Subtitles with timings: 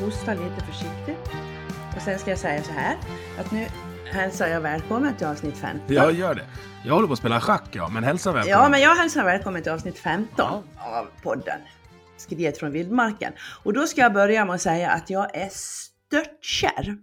[0.00, 1.30] hosta lite försiktigt.
[1.96, 2.96] Och sen ska jag säga så här,
[3.40, 3.66] att nu
[4.12, 5.80] hälsar jag välkommen till avsnitt 15.
[5.96, 6.44] Jag gör det.
[6.84, 8.58] Jag håller på att spela schack, ja, men hälsa välkommen.
[8.62, 10.46] Ja, men jag hälsar välkommen till avsnitt 15
[10.78, 11.60] av podden
[12.16, 13.32] Skriet från vildmarken.
[13.64, 16.96] Och då ska jag börja med att säga att jag är störtkär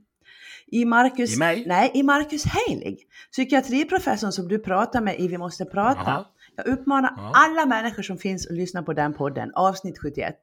[0.68, 1.64] i Marcus, I mig?
[1.68, 2.98] Nej, i Marcus Heilig,
[3.32, 6.02] psykiatriprofessorn som du pratar med i Vi måste prata.
[6.06, 6.26] Jaha.
[6.56, 7.32] Jag uppmanar Ja.
[7.36, 10.36] alla människor som finns att lyssna på den podden, avsnitt 71.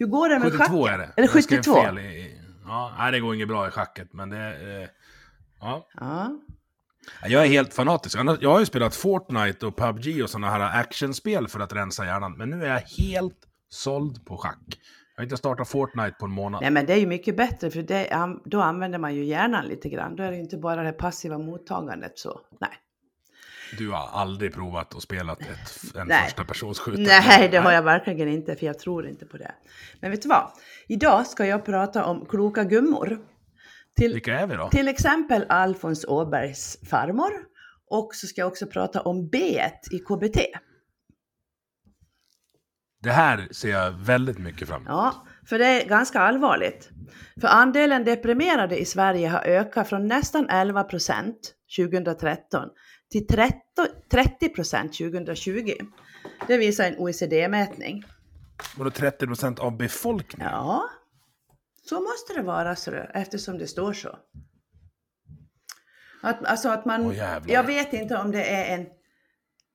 [0.00, 1.00] Hur går det med 72 schacken?
[1.00, 1.28] är det.
[1.28, 1.74] Skrev 72?
[1.82, 2.36] fel i-
[2.66, 4.36] Ja, nej, det går inget bra i schacket, men det...
[4.38, 4.88] Eh,
[5.60, 5.86] ja.
[5.94, 6.30] Ja.
[7.28, 8.18] Jag är helt fanatisk.
[8.40, 12.32] Jag har ju spelat Fortnite och PubG och sådana här actionspel för att rensa hjärnan,
[12.36, 14.58] men nu är jag helt såld på schack.
[15.16, 16.60] Jag har inte startat Fortnite på en månad.
[16.62, 19.88] Nej men det är ju mycket bättre för det, då använder man ju hjärnan lite
[19.88, 20.16] grann.
[20.16, 22.40] Då är det inte bara det passiva mottagandet så.
[22.60, 22.70] Nej.
[23.78, 26.24] Du har aldrig provat att spela ett, en Nej.
[26.24, 27.04] första persons skjutare?
[27.04, 29.54] Nej, det har jag verkligen inte för jag tror inte på det.
[30.00, 30.50] Men vet du vad?
[30.88, 33.18] Idag ska jag prata om kloka gummor.
[33.96, 34.68] Till, Vilka är vi då?
[34.68, 37.30] till exempel Alfons Åbergs farmor.
[37.90, 39.38] Och så ska jag också prata om B
[39.90, 40.38] i KBT.
[43.02, 44.88] Det här ser jag väldigt mycket fram emot.
[44.88, 46.90] Ja, för det är ganska allvarligt.
[47.40, 52.68] För andelen deprimerade i Sverige har ökat från nästan 11 procent 2013
[53.10, 53.60] till 30
[54.10, 55.74] 30 procent 2020.
[56.46, 58.04] Det visar en OECD-mätning.
[58.76, 60.52] Vadå 30% av befolkningen?
[60.52, 60.90] Ja,
[61.88, 64.18] så måste det vara så du, eftersom det står så.
[66.22, 67.54] Att, alltså att man, jävlar.
[67.54, 68.86] jag vet inte om det är en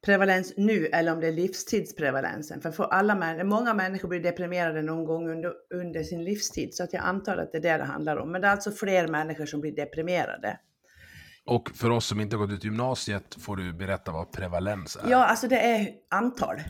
[0.05, 2.61] prevalens nu eller om det är livstidsprevalensen.
[2.61, 6.75] För, för alla, många människor blir deprimerade någon gång under, under sin livstid.
[6.75, 8.31] Så att jag antar att det är det det handlar om.
[8.31, 10.59] Men det är alltså fler människor som blir deprimerade.
[11.45, 15.09] Och för oss som inte har gått ut gymnasiet får du berätta vad prevalens är.
[15.09, 16.61] Ja, alltså det är antal.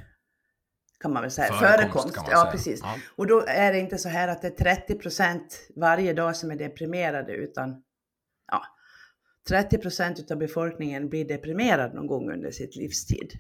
[1.00, 1.54] Kan man väl säga.
[1.54, 2.32] Förekomst, Förekomst.
[2.32, 2.52] ja, säga.
[2.52, 2.80] precis.
[2.84, 2.96] Ja.
[3.16, 6.52] Och då är det inte så här att det är 30 procent varje dag som
[6.52, 7.84] är deprimerade utan
[8.52, 8.62] ja,
[9.50, 13.32] 30 procent av befolkningen blir deprimerad någon gång under sitt livstid.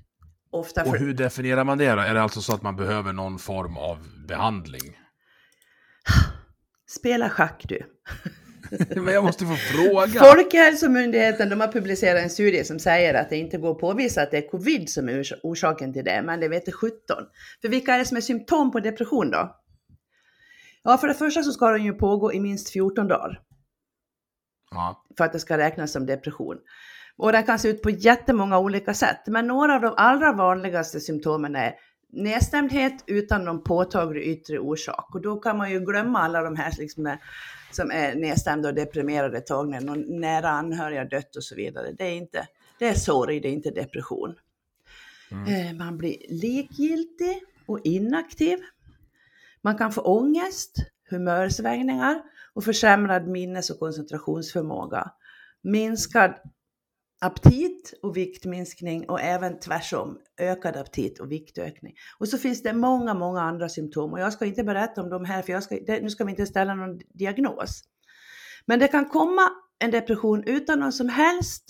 [0.49, 2.01] Ofta Och för, hur definierar man det då?
[2.01, 4.99] Är det alltså så att man behöver någon form av behandling?
[6.87, 7.81] Spela schack du.
[8.95, 10.19] Men jag måste få fråga.
[10.33, 14.31] Folkhälsomyndigheten de har publicerat en studie som säger att det inte går att påvisa att
[14.31, 16.97] det är covid som är ors- orsaken till det, men det vet 17.
[17.61, 19.55] För vilka är det som är symptom på depression då?
[20.83, 23.39] Ja, för det första så ska den ju pågå i minst 14 dagar
[24.71, 25.05] Ja.
[25.17, 26.57] för att det ska räknas som depression.
[27.17, 30.99] Och den kan se ut på jättemånga olika sätt, men några av de allra vanligaste
[30.99, 31.73] symptomen är
[32.09, 35.15] nedstämdhet utan någon påtaglig yttre orsak.
[35.15, 37.17] Och då kan man ju glömma alla de här liksom
[37.71, 41.55] som är nedstämda och deprimerade ett tag när någon nära anhörig har dött och så
[41.55, 41.91] vidare.
[41.91, 42.47] Det är, inte,
[42.79, 44.35] det är sorg, det är inte depression.
[45.31, 45.67] Mm.
[45.67, 48.59] Eh, Man blir likgiltig och inaktiv.
[49.61, 50.75] Man kan få ångest,
[51.09, 52.21] humörsvängningar
[52.53, 55.11] och försämrad minnes och koncentrationsförmåga.
[55.61, 56.33] Minskad
[57.25, 61.93] aptit och viktminskning och även tvärsom ökad aptit och viktökning.
[62.19, 65.25] Och så finns det många, många andra symptom och jag ska inte berätta om de
[65.25, 67.83] här för jag ska, nu ska vi inte ställa någon diagnos.
[68.65, 69.41] Men det kan komma
[69.79, 71.63] en depression utan någon som helst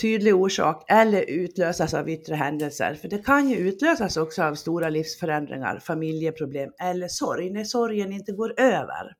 [0.00, 2.94] tydlig orsak eller utlösas av yttre händelser.
[2.94, 8.32] För det kan ju utlösas också av stora livsförändringar, familjeproblem eller sorg, när sorgen inte
[8.32, 9.16] går över.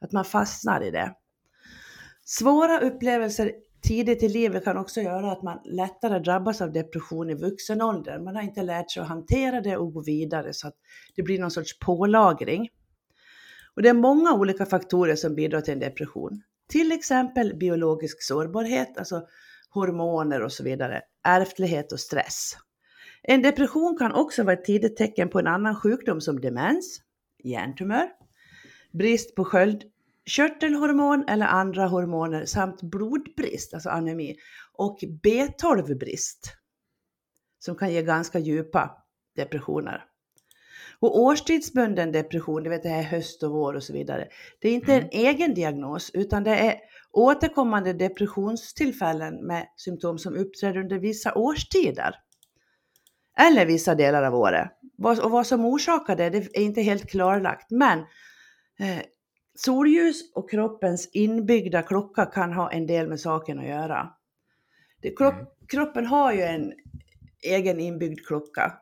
[0.00, 1.14] Att man fastnar i det.
[2.24, 3.52] Svåra upplevelser
[3.86, 8.18] tidigt i livet kan också göra att man lättare drabbas av depression i vuxen ålder.
[8.18, 10.74] Man har inte lärt sig att hantera det och gå vidare så att
[11.16, 12.68] det blir någon sorts pålagring.
[13.74, 16.42] Och det är många olika faktorer som bidrar till en depression.
[16.68, 19.22] Till exempel biologisk sårbarhet, alltså
[19.70, 22.52] hormoner och så vidare, ärftlighet och stress.
[23.22, 27.00] En depression kan också vara ett tidigt tecken på en annan sjukdom som demens,
[27.44, 28.08] hjärntumör,
[28.92, 29.82] brist på sköld
[30.26, 34.36] sköldkörtelhormon eller andra hormoner samt blodbrist, alltså anemi,
[34.72, 36.52] och B12-brist
[37.58, 38.90] som kan ge ganska djupa
[39.36, 40.04] depressioner.
[41.00, 44.28] Och årstidsbunden depression, det vet det här höst och vår och så vidare,
[44.60, 46.74] det är inte en egen diagnos utan det är
[47.12, 52.14] återkommande depressionstillfällen med symptom som uppträder under vissa årstider.
[53.38, 54.70] Eller vissa delar av året.
[55.22, 57.70] Och vad som orsakar det, det är inte helt klarlagt.
[57.70, 57.98] Men
[58.78, 59.02] eh,
[59.56, 64.10] solljus och kroppens inbyggda klocka kan ha en del med saken att göra.
[65.02, 65.46] Det, kropp, Mm.
[65.68, 66.72] Kroppen har ju en
[67.42, 68.72] egen inbyggd klocka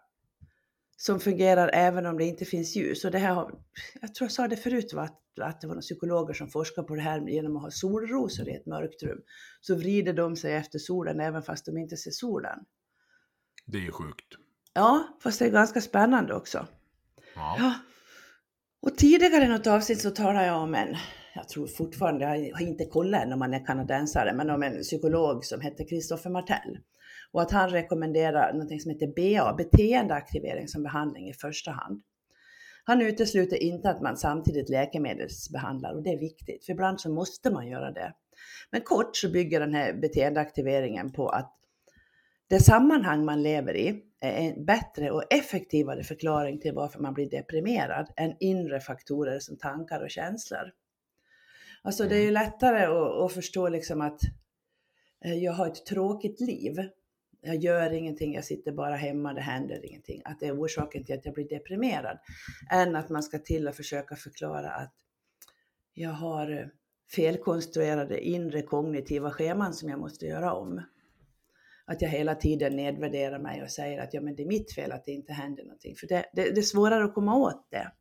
[0.97, 3.05] som fungerar även om det inte finns ljus.
[3.05, 3.55] Och det här har,
[4.01, 6.83] jag tror jag sa det förut, va, att, att det var några psykologer som forskar
[6.83, 9.21] på det här genom att ha solrosor i ett mörkt rum.
[9.61, 12.59] Så vrider de sig efter solen även fast de inte ser solen.
[13.67, 14.27] Det är ju sjukt.
[14.73, 16.67] Ja, fast det är ganska spännande också.
[17.35, 17.57] Ja.
[17.59, 17.75] Ja.
[18.85, 20.97] Och tidigare i något avsnitt så talade jag om en,
[21.35, 24.83] jag tror fortfarande, jag har inte kollat än om man är kanadensare, men om en
[24.83, 26.79] psykolog som heter Christopher Martell.
[27.33, 32.03] Och att han rekommenderar något som heter BA, beteendeaktivering som behandling i första hand.
[32.85, 37.51] Han utesluter inte att man samtidigt läkemedelsbehandlar och det är viktigt, för ibland så måste
[37.51, 38.15] man göra det.
[38.71, 41.57] Men kort så bygger den här beteendeaktiveringen på att
[42.49, 44.03] det sammanhang man lever i
[44.33, 50.01] en bättre och effektivare förklaring till varför man blir deprimerad än inre faktorer som tankar
[50.01, 50.73] och känslor.
[51.83, 52.43] Alltså det är ju mm.
[52.43, 54.21] lättare att, att förstå liksom att
[55.25, 56.89] eh, jag har ett tråkigt liv.
[57.41, 60.23] Jag gör ingenting, jag sitter bara hemma, det händer ingenting.
[60.25, 62.19] Att det är orsaken till att jag blir deprimerad.
[62.71, 64.95] Än att man ska till och försöka förklara att
[65.95, 66.71] jag har
[67.15, 70.83] felkonstruerade inre kognitiva scheman som jag måste göra om.
[71.87, 74.93] Att jag hela tiden nedvärderar mig och säger att ja, men det är mitt fel
[74.93, 75.97] att det inte händer någonting.
[75.97, 77.93] För det, det, det är svårare att komma åt det.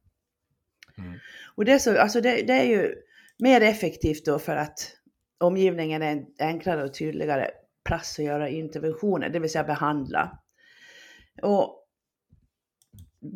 [0.98, 1.20] Mm.
[1.56, 2.96] Och det är, så, alltså det, det är ju
[3.40, 4.98] mer effektivt då för att
[5.40, 7.52] omgivningen är en enklare och tydligare
[7.84, 10.40] plats att göra interventioner, det vill säga behandla.
[11.42, 11.80] Och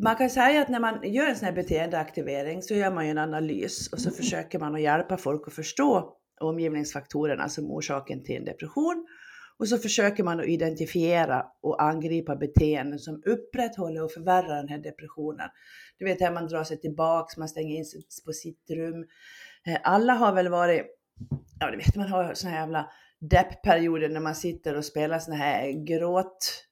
[0.03, 3.11] man kan säga att när man gör en sån här beteendeaktivering så gör man ju
[3.11, 8.35] en analys och så försöker man att hjälpa folk att förstå omgivningsfaktorerna som orsaken till
[8.35, 9.07] en depression.
[9.59, 14.77] Och så försöker man att identifiera och angripa beteenden som upprätthåller och förvärrar den här
[14.77, 15.49] depressionen.
[15.97, 19.05] Du vet här man drar sig tillbaks, man stänger in sig på sitt rum.
[19.65, 20.85] Eh, alla har väl varit,
[21.59, 22.89] ja du vet man har såna här jävla
[23.19, 26.63] deppperioder när man sitter och spelar sån här gråt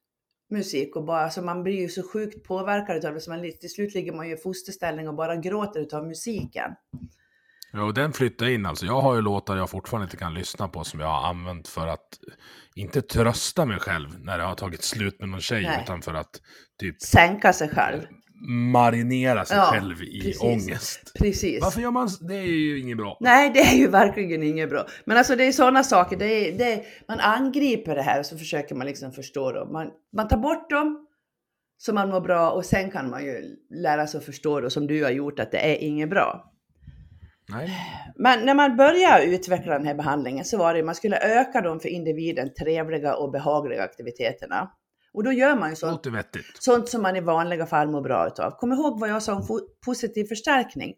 [0.50, 3.70] musik och bara, alltså man blir ju så sjukt påverkad av det så man, till
[3.70, 6.70] slut ligger man ju i fosterställning och bara gråter utav musiken.
[7.76, 8.86] Ja, och den flyttar in alltså.
[8.86, 11.86] Jag har ju låtar jag fortfarande inte kan lyssna på som jag har använt för
[11.86, 12.08] att
[12.74, 15.80] inte trösta mig själv när det har tagit slut med någon tjej, Nej.
[15.82, 16.40] utan för att
[16.80, 17.02] typ...
[17.02, 18.02] Sänka sig själv
[18.48, 21.12] marinera sig ja, själv i precis, ångest.
[21.18, 21.62] Precis.
[21.62, 23.16] Varför gör man Det är ju inget bra.
[23.20, 24.86] Nej, det är ju verkligen inget bra.
[25.04, 28.26] Men alltså det är sådana saker, det är, det är, man angriper det här och
[28.26, 29.72] så försöker man liksom förstå dem.
[29.72, 31.06] Man, man tar bort dem
[31.78, 34.86] så man mår bra och sen kan man ju lära sig att förstå det som
[34.86, 36.52] du har gjort att det är inget bra.
[37.48, 37.70] Nej.
[38.16, 41.80] Men när man började utveckla den här behandlingen så var det man skulle öka de
[41.80, 44.70] för individen trevliga och behagliga aktiviteterna.
[45.12, 46.06] Och då gör man ju sånt,
[46.60, 48.50] sånt som man i vanliga fall mår bra utav.
[48.50, 50.94] Kom ihåg vad jag sa om positiv förstärkning.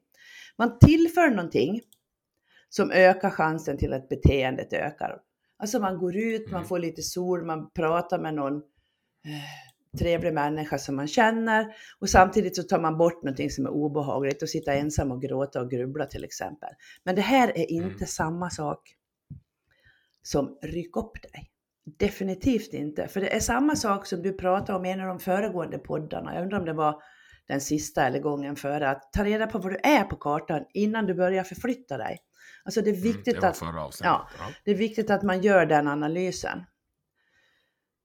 [0.59, 1.81] Man tillför någonting
[2.69, 5.19] som ökar chansen till att beteendet ökar.
[5.59, 6.53] Alltså man går ut, mm.
[6.53, 8.62] man får lite sol, man pratar med någon
[9.99, 11.67] trevlig människa som man känner
[12.00, 15.61] och samtidigt så tar man bort någonting som är obehagligt och sitta ensam och gråta
[15.61, 16.69] och grubbla till exempel.
[17.05, 18.06] Men det här är inte mm.
[18.06, 18.95] samma sak
[20.23, 21.50] som ryck upp dig.
[21.99, 25.19] Definitivt inte, för det är samma sak som du pratade om i en av de
[25.19, 26.35] föregående poddarna.
[26.35, 27.03] Jag undrar om det var
[27.49, 31.06] den sista eller gången före, att ta reda på var du är på kartan innan
[31.06, 32.19] du börjar förflytta dig.
[32.65, 34.29] Alltså det är mm, viktigt, mm, det att, ja,
[34.65, 36.65] det är viktigt att man gör den analysen.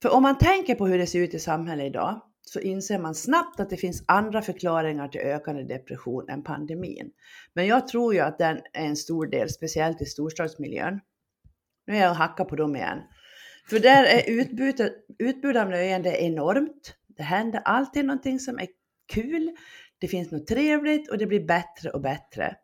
[0.03, 3.15] För om man tänker på hur det ser ut i samhället idag så inser man
[3.15, 7.11] snabbt att det finns andra förklaringar till ökande depression än pandemin.
[7.53, 11.00] Men jag tror ju att den är en stor del, speciellt i storstadsmiljön.
[11.88, 13.00] Nu är jag och hackar på dem igen.
[13.69, 16.95] För där är utbudet, utbud av nöjen enormt.
[17.07, 18.68] Det händer alltid någonting som är
[19.13, 19.51] kul.
[19.99, 22.56] Det finns något trevligt och det blir bättre och bättre.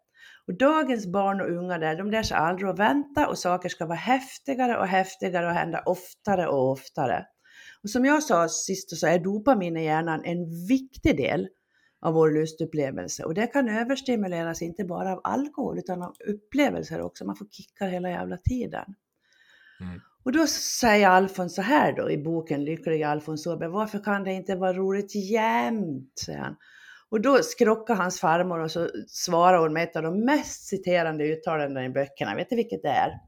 [0.50, 3.86] Och dagens barn och unga där, de lär sig aldrig att vänta och saker ska
[3.86, 7.26] vara häftigare och häftigare och hända oftare och oftare.
[7.84, 11.48] Och som jag sa sist så är dopamin i hjärnan en viktig del
[12.02, 17.26] av vår lustupplevelse och det kan överstimuleras inte bara av alkohol utan av upplevelser också.
[17.26, 18.96] Man får kickar hela jävla tiden.
[19.82, 20.02] Mm.
[20.24, 24.34] Och då säger Alfons så här då i boken Lyckliga Alfons Åberg, varför kan det
[24.34, 26.20] inte vara roligt jämt?
[26.26, 26.56] säger han.
[27.10, 31.24] Och då skrockar hans farmor och så svarar hon med ett av de mest citerande
[31.24, 32.36] uttalandena i böckerna.
[32.36, 33.20] Vet du vilket det är?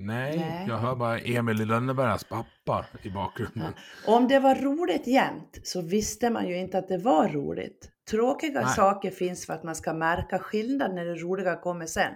[0.00, 3.72] Nej, Nej, jag hör bara Emil i Lönnebergas pappa i bakgrunden.
[4.06, 4.16] Ja.
[4.16, 7.90] Om det var roligt jämt så visste man ju inte att det var roligt.
[8.10, 8.74] Tråkiga Nej.
[8.74, 12.12] saker finns för att man ska märka skillnad när det roliga kommer sen.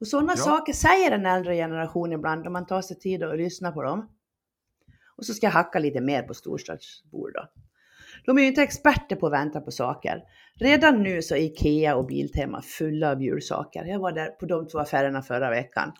[0.00, 0.36] Och sådana ja.
[0.36, 4.08] saker säger en äldre generation ibland om man tar sig tid att lyssna på dem.
[5.16, 7.48] Och så ska jag hacka lite mer på storstadsbor då.
[8.26, 10.22] De är ju inte experter på att vänta på saker.
[10.60, 13.84] Redan nu så är Ikea och Biltema fulla av julsaker.
[13.84, 15.92] Jag var där på de två affärerna förra veckan.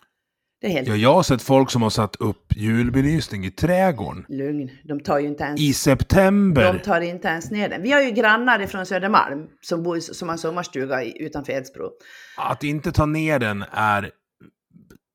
[0.61, 0.87] Det är helt...
[0.87, 4.25] Ja, jag har sett folk som har satt upp julbelysning i trädgården.
[4.29, 5.61] Lugn, de tar ju inte ens...
[5.61, 6.73] I september!
[6.73, 7.81] De tar inte ens ner den.
[7.81, 11.89] Vi har ju grannar ifrån Södermalm som, bor, som har sommarstuga utanför Edsbro.
[12.37, 14.11] Att inte ta ner den är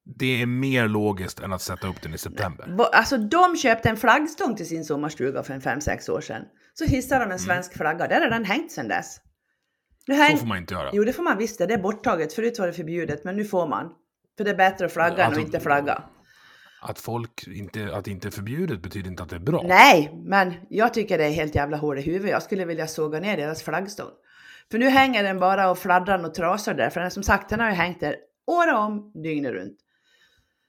[0.05, 2.79] det är mer logiskt än att sätta upp den i september.
[2.93, 6.43] Alltså de köpte en flaggstång till sin sommarstuga för en 5-6 år sedan.
[6.75, 9.21] Så hissade de en svensk flagga, där har den hängt sedan dess.
[10.07, 10.27] Nu Mm.
[10.27, 10.39] Så häng...
[10.39, 10.91] får man inte göra.
[10.93, 12.33] Jo det får man visst det, är borttaget.
[12.33, 13.93] Förut var det förbjudet men nu får man.
[14.37, 16.03] För det är bättre att flagga än Alltså- att inte flagga.
[16.83, 19.63] Att folk inte, att det inte är förbjudet betyder inte att det är bra.
[19.69, 22.31] Nej, men jag tycker det är helt jävla hål i huvudet.
[22.31, 24.11] Jag skulle vilja såga ner deras flaggstång.
[24.71, 26.91] För nu hänger den bara och fladdrar och trasar där.
[26.91, 29.77] För den som sagt, den har ju hängt där året om, dygnet runt.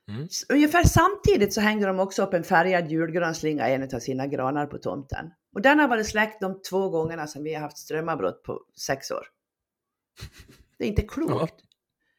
[0.07, 0.27] Mm.
[0.49, 4.65] Ungefär samtidigt så hängde de också upp en färgad julgranslinga i en av sina granar
[4.65, 5.31] på tomten.
[5.53, 9.11] Och den har varit släckt de två gångerna som vi har haft strömavbrott på sex
[9.11, 9.27] år.
[10.77, 11.55] Det är inte klokt.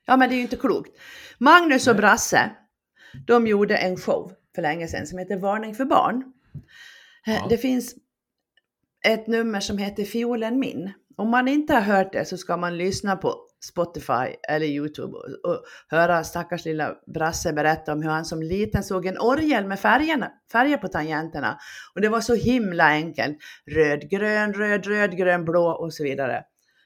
[0.06, 0.90] Ja, men det är ju inte klokt.
[1.38, 1.96] Magnus och.
[1.96, 2.50] Brasse,
[3.26, 6.32] de gjorde en show för länge sedan som heter Varning för barn.
[7.26, 7.46] Eh, Ja.
[7.48, 7.94] Det finns
[9.04, 10.92] ett nummer som heter Fiolen min.
[11.16, 15.50] Om man inte har hört det så ska man lyssna på Spotify eller Youtube och,
[15.50, 19.80] och höra stackars lilla Brasse berätta om hur han som liten såg en orgel med
[19.80, 21.58] färgerna, färger på tangenterna.
[21.94, 23.38] Och det var så himla enkelt.
[23.66, 26.42] Röd, grön, röd, röd, grön, blå och så vidare.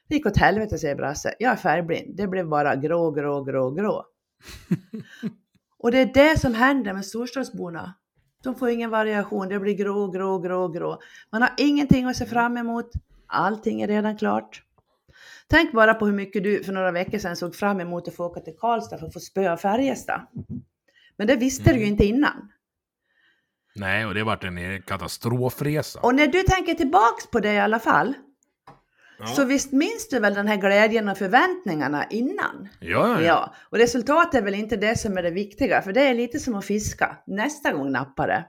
[0.09, 1.33] Det gick åt helvete säger Brasse.
[1.39, 2.17] Jag är färgblind.
[2.17, 4.05] Det blev bara grå, grå, grå, grå.
[5.79, 7.93] och det är det som händer med storstadsborna.
[8.43, 9.49] De får ingen variation.
[9.49, 10.99] Det blir grå, grå, grå, grå.
[11.31, 12.91] Man har ingenting att se fram emot.
[13.27, 14.63] Allting är redan klart.
[15.51, 18.25] Tänk bara på hur mycket du för några veckor sedan såg fram emot att få
[18.25, 20.21] åka till Karlstad för att få spöa Färjestad.
[21.17, 21.91] Men det visste du ju Mm.
[21.91, 22.51] inte innan.
[23.75, 25.99] Nej, och det har varit en katastrofresa.
[25.99, 28.13] Och när du tänker tillbaks på det i alla fall,
[29.19, 29.25] ja.
[29.25, 32.67] så visst minns du väl den här glädjen och förväntningarna innan?
[32.79, 33.21] ja, ja, ja.
[33.21, 36.39] Ja, och resultatet är väl inte det som är det viktiga, för det är lite
[36.39, 37.17] som att fiska.
[37.27, 38.45] Nästa gång nappar det.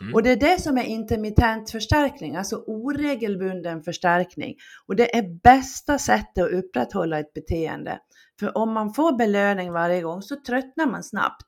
[0.00, 0.14] Mm.
[0.14, 4.56] Och det är det som är intermittent förstärkning, alltså oregelbunden förstärkning.
[4.86, 7.98] Och det är bästa sättet att upprätthålla ett beteende.
[8.40, 11.46] För om man får belöning varje gång så tröttnar man snabbt.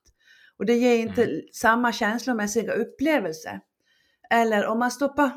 [0.59, 1.41] Och det ger inte Mm.
[1.53, 3.61] samma känslomässiga upplevelse.
[4.31, 5.31] Eller om man stoppar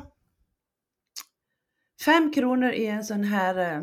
[2.04, 3.82] fem kronor i en sån här eh,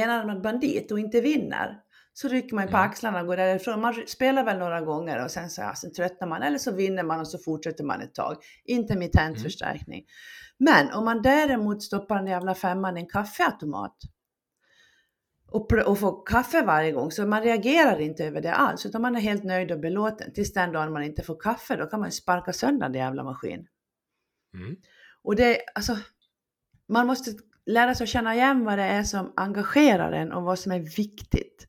[0.00, 1.80] enarmad bandit och inte vinner.
[2.22, 2.90] Så rycker man på Mm.
[2.90, 3.80] axlarna och går därifrån.
[3.80, 6.42] Man spelar väl några gånger och sen, så, sen tröttnar man.
[6.42, 8.36] Eller så vinner man och så fortsätter man ett tag.
[8.64, 9.42] Intermittent Mm.
[9.42, 10.04] förstärkning.
[10.58, 13.96] Men om man däremot stoppar den jävla femman i en kaffeautomat
[15.50, 19.16] och, och får kaffe varje gång så man reagerar inte över det alls utan man
[19.16, 20.32] är helt nöjd och belåten.
[20.32, 23.66] Tills den dagen man inte får kaffe då kan man sparka sönder den jävla maskin.
[24.54, 24.76] Mm.
[25.22, 25.96] Och det, alltså,
[26.88, 27.30] man måste
[27.66, 30.96] lära sig att känna igen vad det är som engagerar en och vad som är
[30.96, 31.66] viktigt.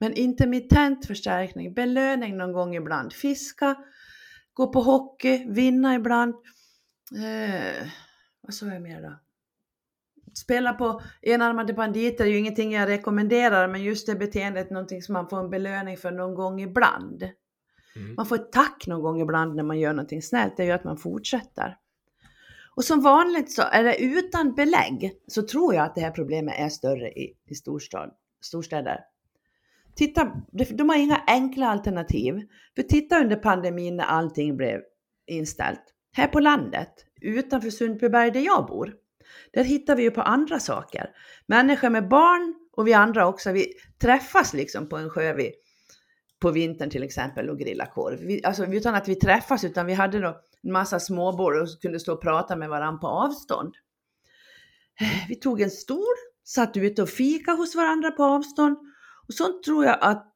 [0.00, 3.76] Men intermittent förstärkning, belöning någon gång ibland, fiska,
[4.52, 6.34] gå på hockey, vinna ibland.
[7.16, 7.86] Eh,
[8.40, 9.18] vad sa jag mer då?
[10.34, 15.02] Spela på enarmade banditer är ju ingenting jag rekommenderar, men just det beteendet är någonting
[15.02, 17.22] som man får en belöning för någon gång ibland.
[17.96, 18.14] Mm.
[18.14, 20.84] Man får ett tack någon gång ibland när man gör någonting snällt, det gör att
[20.84, 21.76] man fortsätter.
[22.74, 26.54] Och som vanligt så är det utan belägg så tror jag att det här problemet
[26.58, 29.00] är större i, i storstad, storstäder.
[30.00, 32.34] Titta, de- har inga enkla alternativ.
[32.76, 34.80] För titta under pandemin när allting blev
[35.26, 35.82] inställt.
[36.12, 38.94] Här på landet, utanför Sundbyberg där jag bor,
[39.52, 41.10] där hittar vi ju på andra saker.
[41.46, 45.52] Människor med barn och vi andra också, vi träffas liksom på en sjö vid,
[46.40, 48.18] på vintern till exempel och grilla korv.
[48.20, 52.00] Vi, alltså utan att vi träffas utan vi hade då en massa småbord och kunde
[52.00, 53.74] stå och prata med varandra på avstånd.
[55.28, 56.14] Vi tog en stol,
[56.44, 58.76] satt ute och fika hos varandra på avstånd
[59.30, 60.34] och sånt tror jag att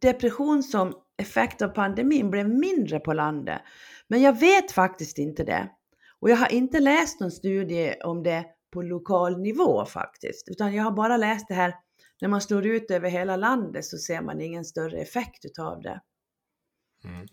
[0.00, 3.60] depression som effekt av pandemin blev mindre på landet.
[4.08, 5.70] Men jag vet faktiskt inte det.
[6.20, 10.84] Och jag har inte läst någon studie om det på lokal nivå faktiskt, utan jag
[10.84, 11.74] har bara läst det här
[12.20, 16.00] när man slår ut över hela landet så ser man ingen större effekt utav det.
[17.04, 17.26] Mm.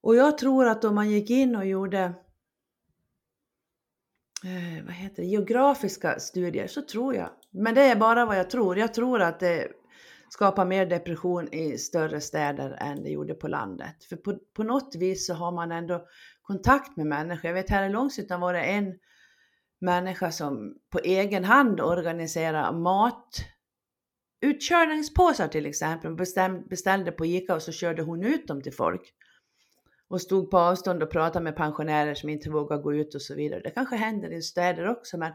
[0.00, 2.00] Och jag tror att om man gick in och gjorde
[4.44, 8.50] eh, vad heter det, geografiska studier så tror jag, men det är bara vad jag
[8.50, 9.68] tror, jag tror att det
[10.28, 14.04] skapar mer depression i större städer än det gjorde på landet.
[14.08, 16.06] För på, på något vis så har man ändå
[16.42, 17.48] kontakt med människor.
[17.48, 18.94] Jag vet här i Långshyttan var det en
[19.80, 23.44] människa som på egen hand organiserar mat
[24.40, 29.14] utkörningspåsar till exempel, bestäm, beställde på Ica och så körde hon ut dem till folk.
[30.08, 33.34] Och stod på avstånd och pratade med pensionärer som inte vågar gå ut och så
[33.34, 33.60] vidare.
[33.60, 35.32] Det kanske händer i städer också, men,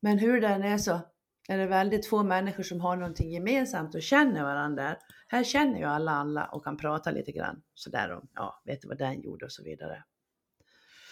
[0.00, 1.00] men hur den är så
[1.48, 4.96] är det väldigt få människor som har någonting gemensamt och känner varandra.
[5.28, 8.88] Här känner ju alla alla och kan prata lite grann sådär om, ja, vet du
[8.88, 10.04] vad den gjorde och så vidare.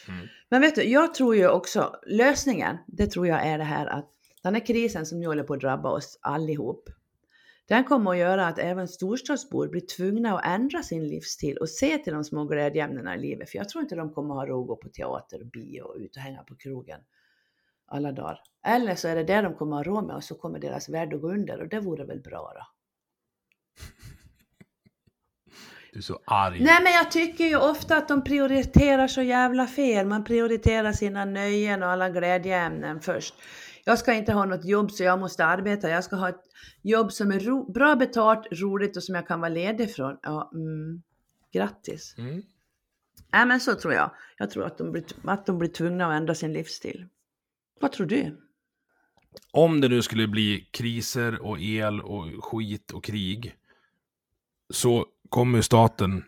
[0.09, 0.27] Mm.
[0.49, 4.11] Men vet du, jag tror ju också lösningen, det tror jag är det här att
[4.43, 6.89] den här krisen som nu håller på att drabba oss allihop,
[7.69, 11.99] Den kommer att göra att även storstadsbor blir tvungna att ändra sin livsstil och se
[11.99, 13.51] till de små glädjeämnena i livet.
[13.51, 15.97] För jag tror inte de kommer att ha råd att gå på teater, bio och
[15.97, 17.01] ut och hänga på krogen
[17.89, 18.41] alla dagar.
[18.65, 20.89] Eller så är det det de kommer att ha råd med och så kommer deras
[20.89, 22.67] värld att gå under och det vore väl bra då.
[25.93, 26.61] Du är så arg.
[26.61, 30.07] Nej men jag tycker ju ofta att de prioriterar så jävla fel.
[30.07, 33.35] Man prioriterar sina nöjen och alla glädjeämnen först.
[33.85, 35.89] Jag ska inte ha något jobb så jag måste arbeta.
[35.89, 36.43] Jag ska ha ett
[36.83, 40.19] jobb som är bra betalt, roligt och som jag kan vara ledig från.
[40.23, 41.03] Ja, mm,
[41.53, 42.15] grattis.
[42.19, 42.43] Mm.
[43.33, 44.11] Nej men så tror jag.
[44.39, 47.09] Jag tror att de, blir, att de blir tvungna att ändra sin livsstil.
[47.81, 48.37] Vad tror du?
[49.53, 53.57] Om det nu skulle bli kriser och el och skit och krig
[54.71, 56.25] så kommer staten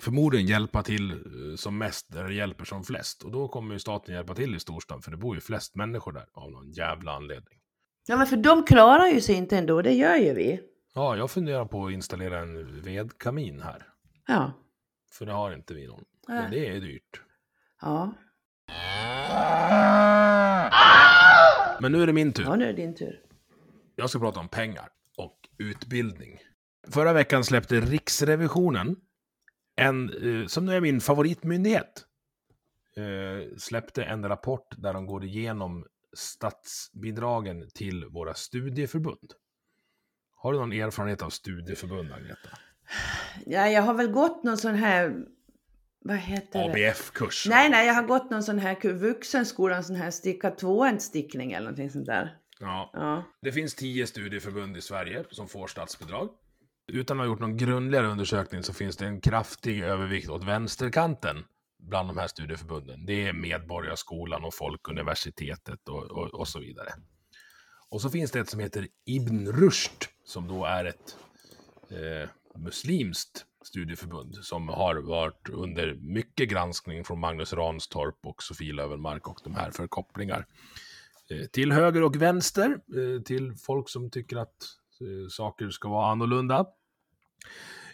[0.00, 3.22] förmodligen hjälpa till eh, som mest där det hjälper som flest.
[3.22, 6.12] Och då kommer ju staten hjälpa till i storstan, för det bor ju flest människor
[6.12, 7.58] där av någon jävla anledning.
[8.06, 10.60] Ja men för de klarar ju sig inte ändå, det gör ju vi.
[10.94, 13.88] Ja, jag funderar på att installera en vedkamin här.
[14.26, 14.52] Ja.
[15.12, 16.04] För det har inte vi någon.
[16.28, 16.42] Nej.
[16.42, 17.20] Men det är dyrt.
[17.80, 18.14] Ja,
[21.80, 22.42] Men nu är det min tur.
[22.44, 23.20] ja nu är det din tur.
[23.96, 26.38] Jag ska prata om pengar och utbildning.
[26.88, 28.96] Förra veckan släppte Riksrevisionen,
[29.76, 32.04] en, eh, som nu är min favoritmyndighet,
[32.96, 39.32] eh, släppte en rapport där de går igenom statsbidragen till våra studieförbund.
[40.36, 42.58] Har du någon erfarenhet av studieförbund, Agneta?
[43.46, 45.24] Ja, jag har väl gått någon sån här,
[46.04, 46.64] vad heter?
[46.64, 47.46] ABF-kurs?
[47.48, 51.64] Nej, nej, jag har gått någon sån här ku- vuxenskolan, sån här sticka tvåhänt-stickning eller
[51.64, 52.36] någonting sånt där.
[52.60, 52.90] Ja.
[52.92, 53.24] Ja.
[53.42, 56.28] Det finns tio studieförbund i Sverige som får statsbidrag.
[56.92, 61.44] Utan att ha gjort någon grundligare undersökning så finns det en kraftig övervikt åt vänsterkanten
[61.78, 63.06] bland de här studieförbunden.
[63.06, 66.92] Det är Medborgarskolan och Folkuniversitetet och, och, och så vidare.
[67.88, 71.16] Och så finns det ett som heter Ibn Rushd som då är ett
[71.90, 72.28] eh,
[72.60, 79.40] muslimskt studieförbund som har varit under mycket granskning från Magnus Ranstorp och Sofie Löwenmark och
[79.44, 80.46] de här för kopplingar
[81.30, 84.64] eh, till höger och vänster, eh, till folk som tycker att
[85.00, 86.66] eh, saker ska vara annorlunda.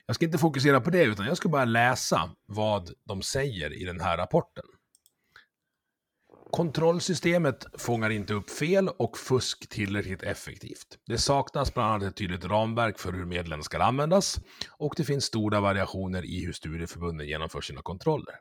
[0.07, 3.85] Jag ska inte fokusera på det, utan jag ska bara läsa vad de säger i
[3.85, 4.65] den här rapporten.
[6.53, 10.99] Kontrollsystemet fångar inte upp fel och fusk tillräckligt effektivt.
[11.07, 15.25] Det saknas bland annat ett tydligt ramverk för hur medlen ska användas och det finns
[15.25, 18.35] stora variationer i hur studieförbunden genomför sina kontroller.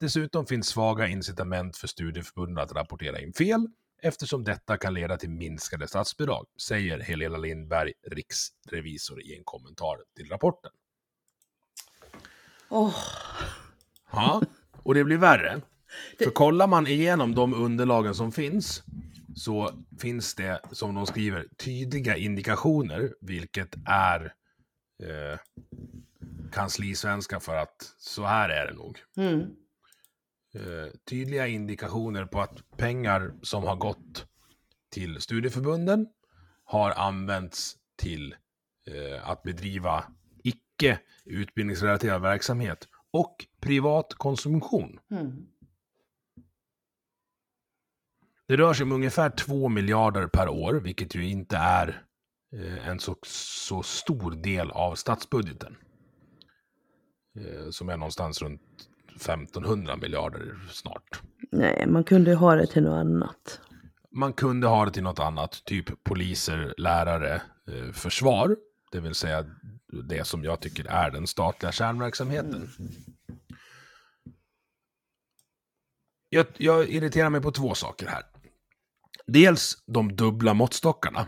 [0.00, 3.66] Dessutom finns svaga incitament för studieförbunden att rapportera in fel
[4.02, 10.28] eftersom detta kan leda till minskade statsbidrag, säger Helena Lindberg, riksrevisor, i en kommentar till
[10.28, 10.70] rapporten.
[12.68, 12.94] Åh,
[14.12, 14.42] Ja,
[14.82, 15.60] och det blir värre.
[16.18, 18.82] För kollar man igenom de underlagen som finns
[19.34, 24.32] så finns det, som de skriver, tydliga indikationer, vilket är
[25.02, 25.38] eh,
[26.52, 28.98] kanslisvenska för att så här är det nog.
[29.16, 29.40] mm.
[30.54, 34.26] Eh, tydliga indikationer på att pengar som har gått
[34.90, 36.06] till studieförbunden
[36.64, 38.34] har använts till
[38.86, 40.04] eh, att bedriva
[40.44, 45.00] icke utbildningsrelaterad verksamhet och privat konsumtion.
[45.10, 45.46] Mm.
[48.48, 52.02] Det rör sig om ungefär 2 miljarder per år, vilket ju inte är
[52.56, 55.76] eh, en så, så stor del av statsbudgeten.
[57.38, 58.62] Eh, som är någonstans runt
[59.16, 61.22] 1500 miljarder snart.
[61.52, 63.60] Nej, man kunde ha det till något annat.
[64.10, 68.56] Man kunde ha det till något annat, typ poliser, lärare, eh, försvar.
[68.92, 69.44] Det vill säga
[70.08, 72.68] det som jag tycker är den statliga kärnverksamheten.
[76.28, 78.22] Jag, jag irriterar mig på två saker här.
[79.26, 81.26] Dels de dubbla måttstockarna.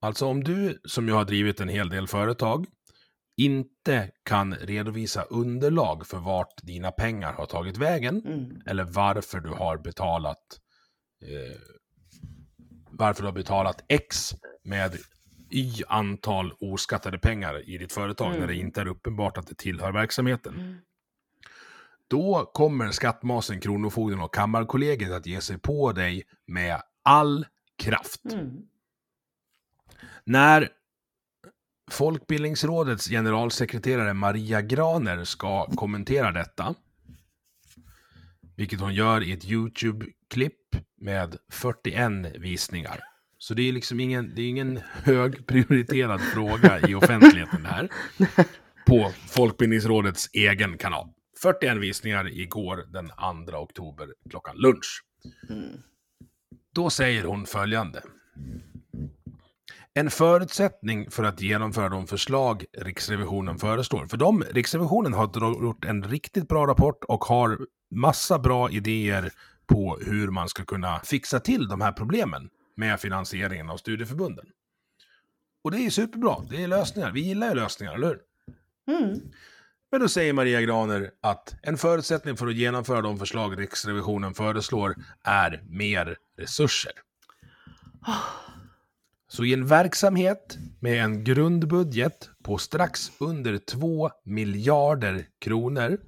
[0.00, 2.66] Alltså om du, som jag har drivit en hel del företag,
[3.36, 8.60] inte kan redovisa underlag för vart dina pengar har tagit vägen, Mm.
[8.66, 10.60] eller varför du har betalat
[11.22, 11.58] eh,
[12.90, 14.34] varför du har betalat X
[14.64, 14.96] med
[15.50, 18.40] Y antal oskattade pengar i ditt företag Mm.
[18.40, 20.54] när det inte är uppenbart att det tillhör verksamheten.
[20.54, 20.76] Mm.
[22.08, 27.46] Då kommer skattmasen, Kronofogden och Kammarkollegiet att ge sig på dig med all
[27.78, 28.24] kraft.
[28.32, 28.62] Mm.
[30.24, 30.68] När
[31.90, 36.74] Folkbildningsrådets generalsekreterare Maria Graner ska kommentera detta,
[38.56, 43.00] vilket hon gör i ett YouTube-klipp med 41 visningar.
[43.38, 47.88] Så det är liksom ingen, det är ingen högprioriterad fråga i offentligheten här.
[48.86, 51.08] På Folkbildningsrådets egen kanal.
[51.42, 53.08] 41 visningar igår den
[53.46, 55.04] 2 oktober klockan lunch.
[55.50, 55.82] Mm.
[56.76, 58.02] Då säger hon följande.
[59.94, 64.06] en förutsättning för att genomföra de förslag Riksrevisionen föreslår.
[64.06, 67.58] För de, Riksrevisionen har gjort en riktigt bra rapport och har
[67.94, 69.32] massa bra idéer
[69.66, 74.46] på hur man ska kunna fixa till de här problemen med finansieringen av studieförbunden.
[75.64, 77.12] Och det är superbra, det är lösningar.
[77.12, 78.20] Vi gillar ju lösningar, eller hur?
[78.96, 79.20] Mm.
[79.96, 84.94] Men då säger Maria Graner att en förutsättning för att genomföra de förslag Riksrevisionen föreslår
[85.24, 86.92] är mer resurser.
[89.28, 95.98] Så i en verksamhet med en grundbudget på strax under 2 miljarder kronor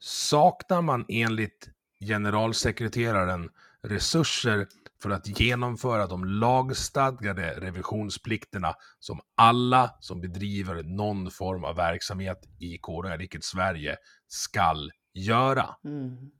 [0.00, 1.68] saknar man enligt
[2.00, 3.48] generalsekreteraren
[3.82, 4.66] resurser
[5.02, 12.78] för att genomföra de lagstadgade revisionsplikterna som alla som bedriver någon form av verksamhet i
[12.78, 13.96] konungariket Sverige
[14.28, 15.66] skall göra.
[15.84, 16.30] Mm.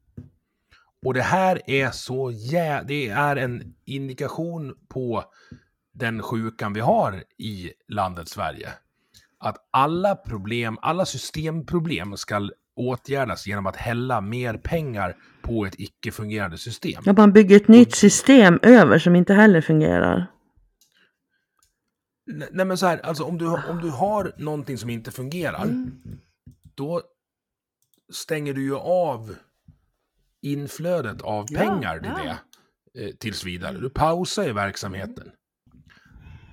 [1.06, 2.82] Och det här är så jä...
[2.82, 5.24] Det är en indikation på
[5.92, 8.72] den sjukan vi har i landet Sverige.
[9.38, 16.58] Att alla problem, alla systemproblem ska åtgärdas genom att hälla mer pengar på ett icke-fungerande
[16.58, 17.02] system.
[17.06, 20.26] Ja, man bygger ett nytt system över som inte heller fungerar.
[22.50, 25.90] Nej men så här, alltså om du, om du har någonting som inte fungerar, Mm.
[26.74, 27.02] då
[28.12, 29.34] stänger du ju av
[30.42, 32.36] inflödet av Ja, pengar till ja.
[32.94, 33.78] det eh, tills vidare.
[33.78, 35.30] Du pausar ju verksamheten.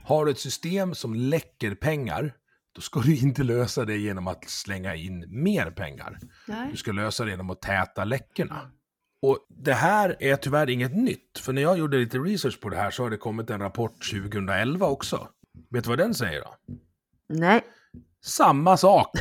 [0.06, 2.34] Har du ett system som läcker pengar,
[2.76, 6.20] då ska du inte lösa det genom att slänga in mer pengar.
[6.48, 6.72] Nej.
[6.72, 8.72] Du ska lösa det genom att täta läckorna.
[9.22, 12.78] Och det här är tyvärr inget nytt, för när jag gjorde lite research på det
[12.78, 15.28] här så har det kommit en rapport 2011 också.
[15.70, 16.56] Vet du vad den säger då?
[17.30, 17.62] Nej.
[18.24, 19.12] Samma sak!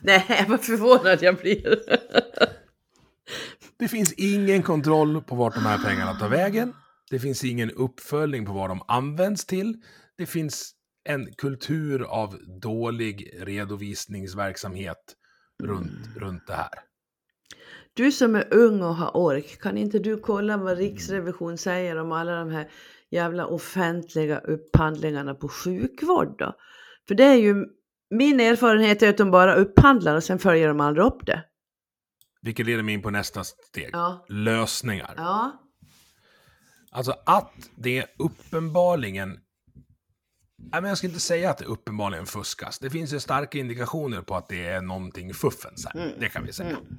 [0.00, 1.78] Nej, vad förvånad jag blir.
[3.78, 6.74] Det finns ingen kontroll på vart de här pengarna tar vägen.
[7.10, 9.82] Det finns ingen uppföljning på vad de används till.
[10.18, 10.75] Det finns
[11.06, 15.16] en kultur av dålig redovisningsverksamhet
[15.62, 16.68] runt, runt det här.
[17.94, 22.12] Du som är ung och har ork, kan inte du kolla vad Riksrevision säger om
[22.12, 22.70] alla de här
[23.10, 26.56] jävla offentliga upphandlingarna på sjukvård då?
[27.08, 27.64] För det är ju,
[28.10, 31.44] min erfarenhet är att de bara upphandlar och sen följer de aldrig upp det.
[32.42, 33.90] Vilket leder mig in på nästa steg.
[33.92, 34.26] Ja.
[34.28, 35.14] Lösningar.
[35.16, 35.62] Ja.
[36.90, 39.38] Alltså att det uppenbarligen...
[40.58, 42.78] Nej, men jag ska inte säga att det uppenbarligen fuskas.
[42.78, 46.14] Det finns ju starka indikationer på att det är någonting fuffens här.
[46.18, 46.70] Det kan vi säga.
[46.70, 46.98] Mm.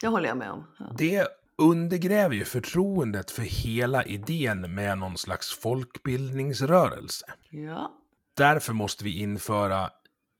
[0.00, 0.66] Det håller jag med om.
[0.78, 0.86] Ja.
[0.98, 7.26] Det undergräver ju förtroendet för hela idén med någon slags folkbildningsrörelse.
[7.50, 7.92] ja.
[8.36, 9.90] Därför måste vi införa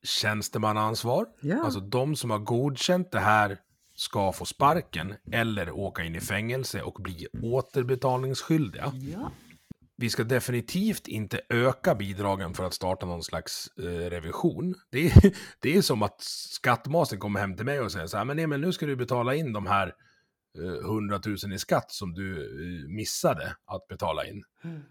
[0.04, 1.26] tjänstemannaansvar.
[1.40, 1.64] Ja.
[1.64, 3.58] Alltså de som har godkänt det här
[3.96, 8.92] ska få sparken eller åka in i fängelse och bli återbetalningsskyldiga.
[8.94, 9.30] Ja.
[9.96, 14.74] Vi ska definitivt inte öka bidragen för att starta någon slags eh, revision.
[14.90, 18.24] Det är, det är som att skattmasen kommer hem till mig och säger så här,
[18.24, 19.94] men, nej, men nu ska du betala in de här
[20.58, 24.44] eh, 100 000 i skatt som du eh, missade att betala in.
[24.64, 24.82] Mm.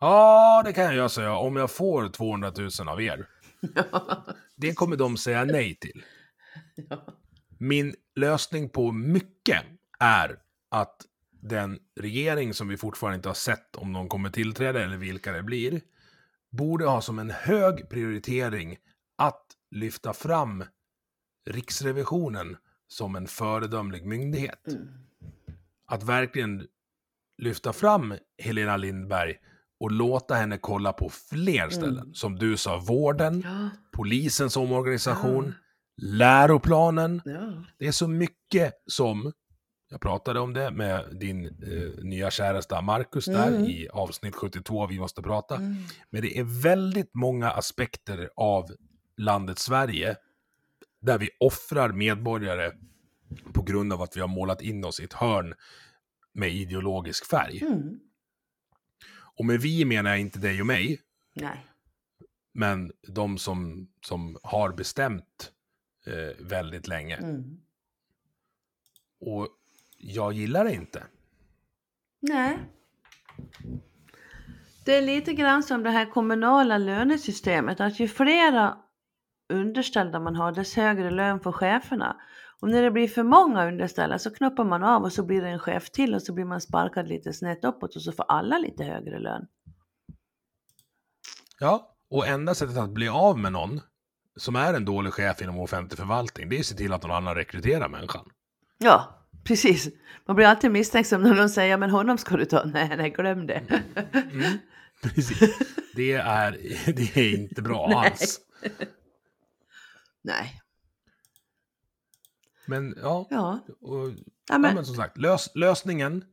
[0.00, 3.28] Ja, det kan jag göra, så jag, om jag får 200 000 av er.
[4.56, 6.04] Det kommer de säga nej till.
[6.74, 7.06] Ja.
[7.58, 9.62] Min lösning på mycket
[9.98, 10.38] är
[10.70, 10.96] att
[11.40, 15.42] den regering som vi fortfarande inte har sett om de kommer tillträda eller vilka det
[15.42, 15.80] blir,
[16.50, 18.76] borde ha som en hög prioritering
[19.18, 20.64] att lyfta fram
[21.50, 22.56] Riksrevisionen
[22.88, 24.66] som en föredömlig myndighet.
[24.68, 24.88] Mm.
[25.86, 26.66] Att verkligen
[27.38, 29.36] lyfta fram Helena Lindberg
[29.80, 32.14] och låta henne kolla på fler ställen.
[32.14, 33.70] Som du sa, vården, Ja.
[33.92, 35.54] polisens omorganisation,
[35.96, 37.22] läroplanen.
[37.24, 37.64] Ja.
[37.78, 39.32] Det är så mycket som,
[39.92, 43.64] jag pratade om det med din eh, nya käresta Marcus där Mm.
[43.64, 45.56] i avsnitt 72 Vi måste prata.
[45.56, 45.76] Mm.
[46.10, 48.70] Men det är väldigt många aspekter av
[49.16, 50.16] landet Sverige
[51.00, 52.72] där vi offrar medborgare
[53.52, 55.54] på grund av att vi har målat in oss i ett hörn
[56.32, 57.62] med ideologisk färg.
[57.62, 58.00] Mm.
[59.12, 61.00] Och med vi menar jag inte dig och mig,
[61.34, 61.66] Nej.
[62.52, 65.52] men de som, som har bestämt
[66.06, 67.16] eh, väldigt länge.
[67.16, 67.60] Mm.
[69.20, 69.48] Och
[70.00, 71.02] jag gillar det inte.
[72.20, 72.58] Nej.
[74.84, 78.76] Det är lite grann som det här kommunala lönesystemet, att ju flera
[79.52, 82.16] underställda man har, desto högre lön får cheferna.
[82.60, 85.48] Och när det blir för många underställda så knoppar man av och så blir det
[85.48, 88.58] en chef till och så blir man sparkad lite snett uppåt och så får alla
[88.58, 89.46] lite högre lön.
[91.58, 93.80] Ja, och enda sättet att bli av med någon
[94.36, 97.16] som är en dålig chef inom offentlig förvaltning, det är att se till att någon
[97.16, 98.30] annan rekryterar människan.
[98.78, 99.88] Ja, precis.
[100.26, 102.64] Man blir alltid misstänksam när någon säger men honom ska du ta.
[102.74, 103.82] Nej, nej, glöm det.
[105.02, 105.58] Precis.
[105.94, 106.52] Det är,
[106.92, 107.96] det är inte bra Nej.
[107.96, 108.40] alls.
[110.22, 110.60] Nej.
[112.66, 113.60] Men ja, Ja.
[113.80, 114.14] och, ja
[114.48, 116.24] ja men, men som sagt, lös, lösningen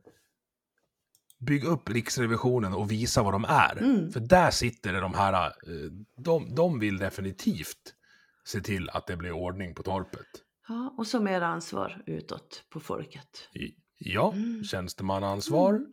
[1.39, 3.78] Bygg upp Riksrevisionen och visa vad de är.
[3.78, 4.12] Mm.
[4.12, 7.93] För där sitter det de här, eh, de, de vill definitivt
[8.46, 10.28] se till att det blir ordning på torpet.
[10.67, 13.49] Ja, och så mer ansvar utåt på folket.
[13.97, 14.63] Ja, Mm.
[14.63, 15.86] tjänstemannaansvar, Mm.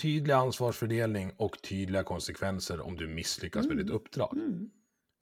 [0.00, 3.86] tydlig ansvarsfördelning och tydliga konsekvenser om du misslyckas med Mm.
[3.86, 4.36] ditt uppdrag.
[4.36, 4.70] Mm.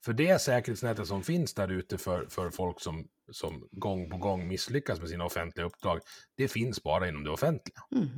[0.04, 4.48] För det säkerhetsnätet som finns där ute för, för folk som, som gång på gång
[4.48, 6.00] misslyckas med sina offentliga uppdrag,
[6.36, 7.80] det finns bara inom det offentliga.
[7.96, 8.08] Mm.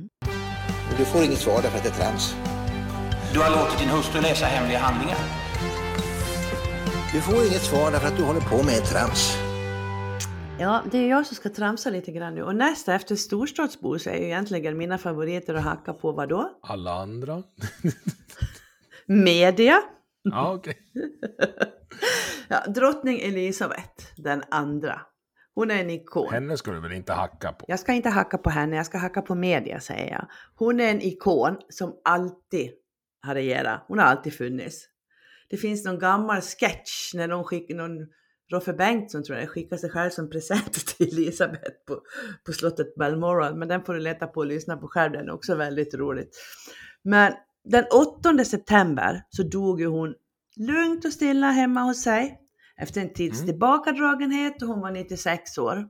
[0.97, 2.35] Du får inget svar därför att det är trams.
[3.33, 5.17] Du har låtit din hustru läsa hemliga handlingar.
[7.13, 9.37] Du får inget svar därför att du håller på med trams.
[10.59, 12.43] Ja, det är jag som ska tramsa lite grann nu.
[12.43, 16.59] Och nästa efter storstadsbor så är ju egentligen mina favoriter att hacka på vad då?
[16.61, 17.43] Alla andra?
[19.05, 19.81] Media.
[20.23, 20.77] ja, okej.
[22.47, 25.01] Ja, drottning Elisabeth den andra.
[25.55, 26.33] Hon är en ikon.
[26.33, 27.65] Henne ska du väl inte hacka på?
[27.67, 30.27] Jag ska inte hacka på henne, jag ska hacka på media säger jag.
[30.55, 32.71] Hon är en ikon som alltid
[33.25, 33.85] har regerat.
[33.87, 34.85] Hon har alltid funnits.
[35.49, 38.07] Det finns någon gammal sketch när någon skickar någon
[38.53, 41.99] Roffe Bengtsson tror jag skickar sig själv som present till Elisabeth på,
[42.45, 43.55] på slottet Balmoral.
[43.55, 46.37] Men den får du leta på och lyssna på själv, den är också väldigt roligt.
[47.03, 47.85] Men den
[48.19, 50.13] 8 september så dog ju hon
[50.55, 52.39] lugnt och stilla hemma hos sig.
[52.77, 53.47] Efter en tids Mm.
[53.47, 55.89] tillbakadragenhet och hon var 96 år.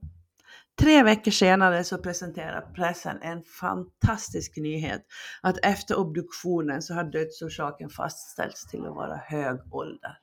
[0.79, 5.01] Tre veckor senare så presenterar pressen en fantastisk nyhet.
[5.41, 10.17] Att efter obduktionen så har dödsorsaken fastställts till att vara hög ålder.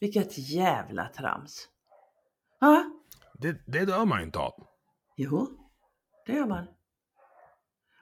[0.00, 1.68] Vilket jävla trams.
[2.60, 2.84] Ja,
[3.34, 4.52] Det, det dör man ju inte av.
[5.16, 5.48] jo,
[6.26, 6.66] det gör man.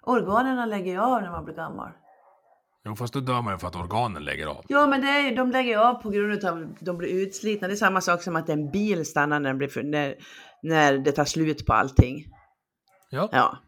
[0.03, 1.91] Organen lägger ju av när man blir gammal.
[2.85, 4.65] Jo, fast då dör man ju för att organen lägger av.
[4.69, 7.69] Ja, men det är, de lägger av på grund av att de blir utslitna.
[7.69, 10.17] Det är samma sak som att en bil stannar när, den blir när,
[10.63, 12.25] när det tar slut på allting.
[13.11, 13.29] Ja.
[13.33, 13.59] Ja,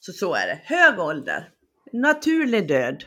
[0.00, 0.60] så så är det.
[0.64, 1.48] Hög ålder,
[1.92, 3.04] naturlig död.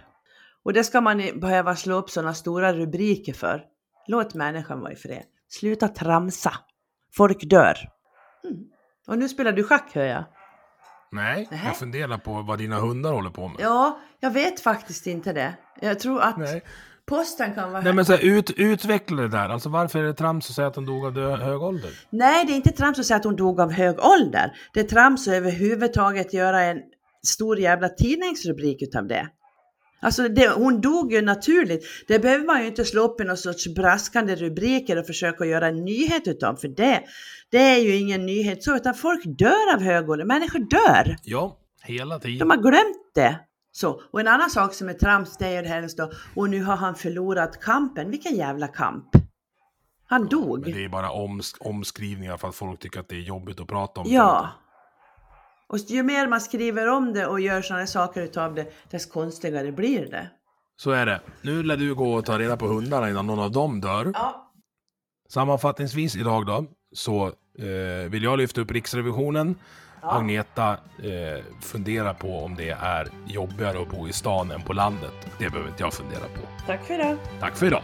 [0.63, 3.65] Och det ska man behöva slå upp sådana stora rubriker för.
[4.07, 5.23] Låt människan vara i fred.
[5.49, 6.53] Sluta tramsa.
[7.15, 7.77] Folk dör.
[8.43, 8.57] Mm.
[9.07, 10.23] Och nu spelar du schack hör jag.
[11.11, 11.67] Nej, Nähä.
[11.67, 13.57] jag funderar på vad dina hundar håller på med.
[13.59, 15.53] Ja, jag vet faktiskt inte det.
[15.81, 16.63] Jag tror att Nej.
[17.05, 19.49] posten kan vara Nej men så här, ut, utveckla det där.
[19.49, 21.91] Alltså varför är det trams att säga att hon dog av dö- hög ålder?
[22.09, 24.51] Nej, det är inte trams att säga att hon dog av hög ålder.
[24.73, 26.77] Det är trams att överhuvudtaget göra en
[27.27, 29.29] stor jävla tidningsrubrik utav det.
[29.99, 31.85] Alltså det, hon dog ju naturligt.
[32.07, 35.67] Det behöver man ju inte slå upp i någon sorts braskande rubriker och försöka göra
[35.67, 36.55] en nyhet utav.
[36.55, 37.03] För det,
[37.49, 40.25] det är ju ingen nyhet så, utan folk dör av hög ålder.
[40.25, 41.15] Människor dör.
[41.23, 42.49] Ja, hela De tiden.
[42.49, 43.39] har glömt det.
[43.71, 44.01] Så.
[44.11, 46.63] Och en annan sak som är trams, det är ju det här då, och nu
[46.63, 48.11] har han förlorat kampen.
[48.11, 49.05] Vilken jävla kamp?
[50.09, 50.59] Han dog.
[50.61, 53.67] Men det är bara oms omskrivningar för att folk tycker att det är jobbigt att
[53.67, 54.07] prata om.
[54.09, 54.49] Ja.
[55.69, 59.71] Och ju mer man skriver om det och gör sådana saker utav det, desto konstigare
[59.71, 60.29] blir det.
[60.77, 61.21] Så är det.
[61.41, 64.11] Nu lär du gå och ta reda på hundarna innan någon av dem dör.
[64.13, 64.51] Ja.
[65.29, 67.25] Sammanfattningsvis idag då, så
[67.59, 69.55] eh, vill jag lyfta upp Riksrevisionen.
[70.01, 70.71] Agneta
[71.03, 75.13] eh, funderar på om det är jobbigare att bo i stan än på landet.
[75.39, 76.65] Det behöver inte jag fundera på.
[76.65, 77.17] Tack för det.
[77.39, 77.83] Tack för idag!